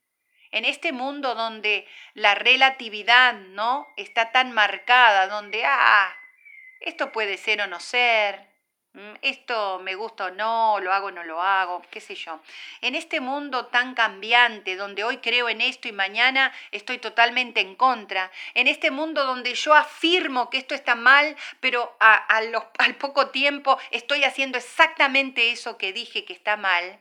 En 0.52 0.64
este 0.64 0.94
mundo 0.94 1.36
donde 1.36 1.86
la 2.14 2.34
relatividad 2.34 3.34
no 3.34 3.86
está 3.98 4.32
tan 4.32 4.54
marcada, 4.54 5.28
donde 5.28 5.66
ah, 5.66 6.16
esto 6.80 7.12
puede 7.12 7.36
ser 7.36 7.60
o 7.60 7.68
no 7.68 7.82
ser, 7.82 8.57
esto 9.22 9.80
me 9.80 9.96
gusta 9.96 10.26
o 10.26 10.32
no, 10.32 10.80
lo 10.80 10.92
hago 10.92 11.08
o 11.08 11.12
no 11.12 11.24
lo 11.24 11.42
hago, 11.42 11.84
qué 11.92 12.02
sé 12.02 12.16
yo. 12.16 12.40
En 12.82 12.96
este 12.96 13.20
mundo 13.20 13.68
tan 13.68 13.94
cambiante, 13.94 14.76
donde 14.76 15.04
hoy 15.04 15.18
creo 15.18 15.50
en 15.50 15.62
esto 15.62 15.88
y 15.88 15.92
mañana 15.92 16.54
estoy 16.72 16.98
totalmente 16.98 17.62
en 17.62 17.76
contra, 17.76 18.32
en 18.54 18.68
este 18.68 18.92
mundo 18.92 19.26
donde 19.26 19.54
yo 19.54 19.74
afirmo 19.74 20.50
que 20.50 20.58
esto 20.58 20.76
está 20.76 20.96
mal, 20.96 21.36
pero 21.60 21.96
al 22.00 22.96
poco 22.96 23.30
tiempo 23.30 23.78
estoy 23.92 24.24
haciendo 24.24 24.58
exactamente 24.58 25.52
eso 25.52 25.78
que 25.78 25.94
dije 25.94 26.26
que 26.26 26.34
está 26.34 26.58
mal, 26.58 27.00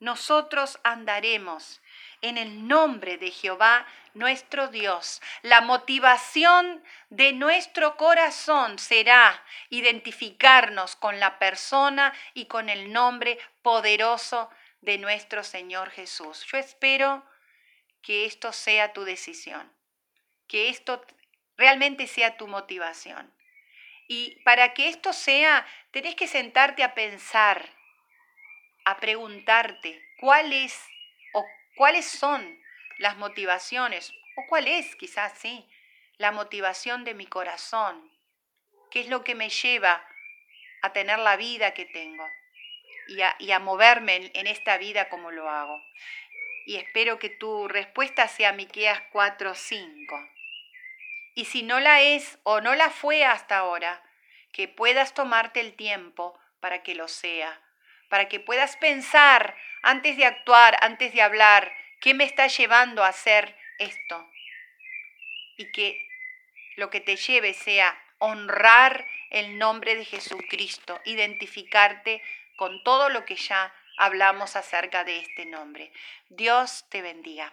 nosotros 0.00 0.80
andaremos 0.82 1.80
en 2.22 2.38
el 2.38 2.66
nombre 2.66 3.18
de 3.18 3.30
Jehová 3.30 3.86
nuestro 4.14 4.68
Dios. 4.68 5.22
La 5.42 5.60
motivación 5.60 6.82
de 7.08 7.32
nuestro 7.32 7.96
corazón 7.96 8.78
será 8.78 9.42
identificarnos 9.68 10.96
con 10.96 11.20
la 11.20 11.38
persona 11.38 12.12
y 12.34 12.46
con 12.46 12.68
el 12.68 12.92
nombre 12.92 13.38
poderoso 13.62 14.50
de 14.80 14.98
nuestro 14.98 15.44
Señor 15.44 15.90
Jesús. 15.90 16.44
Yo 16.50 16.58
espero 16.58 17.24
que 18.02 18.24
esto 18.24 18.52
sea 18.52 18.92
tu 18.92 19.04
decisión, 19.04 19.70
que 20.48 20.68
esto 20.68 21.04
realmente 21.56 22.06
sea 22.06 22.36
tu 22.36 22.46
motivación. 22.46 23.32
Y 24.08 24.40
para 24.44 24.74
que 24.74 24.88
esto 24.88 25.12
sea, 25.12 25.66
tenés 25.92 26.16
que 26.16 26.26
sentarte 26.26 26.82
a 26.82 26.94
pensar, 26.94 27.70
a 28.84 28.96
preguntarte 28.96 30.02
cuál 30.18 30.52
es 30.52 30.82
cuáles 31.80 32.04
son 32.04 32.62
las 32.98 33.16
motivaciones, 33.16 34.12
o 34.36 34.44
cuál 34.50 34.68
es 34.68 34.96
quizás, 34.96 35.32
sí, 35.38 35.66
la 36.18 36.30
motivación 36.30 37.04
de 37.04 37.14
mi 37.14 37.24
corazón, 37.24 38.12
qué 38.90 39.00
es 39.00 39.08
lo 39.08 39.24
que 39.24 39.34
me 39.34 39.48
lleva 39.48 40.06
a 40.82 40.92
tener 40.92 41.18
la 41.20 41.38
vida 41.38 41.72
que 41.72 41.86
tengo 41.86 42.28
y 43.38 43.50
a, 43.50 43.58
moverme 43.60 44.30
en, 44.34 44.46
esta 44.46 44.76
vida 44.76 45.08
como 45.08 45.30
lo 45.30 45.48
hago. 45.48 45.82
Y 46.66 46.76
espero 46.76 47.18
que 47.18 47.30
tu 47.30 47.66
respuesta 47.66 48.28
sea 48.28 48.52
Miqueas 48.52 49.00
4:5. 49.14 50.30
Y 51.34 51.46
si 51.46 51.62
no 51.62 51.80
la 51.80 52.02
es 52.02 52.38
o 52.42 52.60
no 52.60 52.74
la 52.74 52.90
fue 52.90 53.24
hasta 53.24 53.56
ahora, 53.56 54.02
que 54.52 54.68
puedas 54.68 55.14
tomarte 55.14 55.60
el 55.60 55.72
tiempo 55.72 56.38
para 56.60 56.82
que 56.82 56.94
lo 56.94 57.08
sea, 57.08 57.58
para 58.10 58.28
que 58.28 58.40
puedas 58.40 58.76
pensar 58.76 59.56
antes 59.82 60.18
de 60.18 60.26
actuar, 60.26 60.76
antes 60.82 61.14
de 61.14 61.22
hablar, 61.22 61.72
¿Qué 62.00 62.14
me 62.14 62.24
está 62.24 62.46
llevando 62.46 63.04
a 63.04 63.08
hacer 63.08 63.54
esto? 63.78 64.26
Y 65.58 65.70
que 65.70 66.08
lo 66.76 66.88
que 66.88 67.00
te 67.00 67.16
lleve 67.16 67.52
sea 67.52 67.96
honrar 68.18 69.06
el 69.28 69.58
nombre 69.58 69.94
de 69.94 70.06
Jesucristo, 70.06 70.98
identificarte 71.04 72.22
con 72.56 72.82
todo 72.84 73.10
lo 73.10 73.26
que 73.26 73.36
ya 73.36 73.72
hablamos 73.98 74.56
acerca 74.56 75.04
de 75.04 75.18
este 75.18 75.44
nombre. 75.44 75.92
Dios 76.30 76.86
te 76.88 77.02
bendiga. 77.02 77.52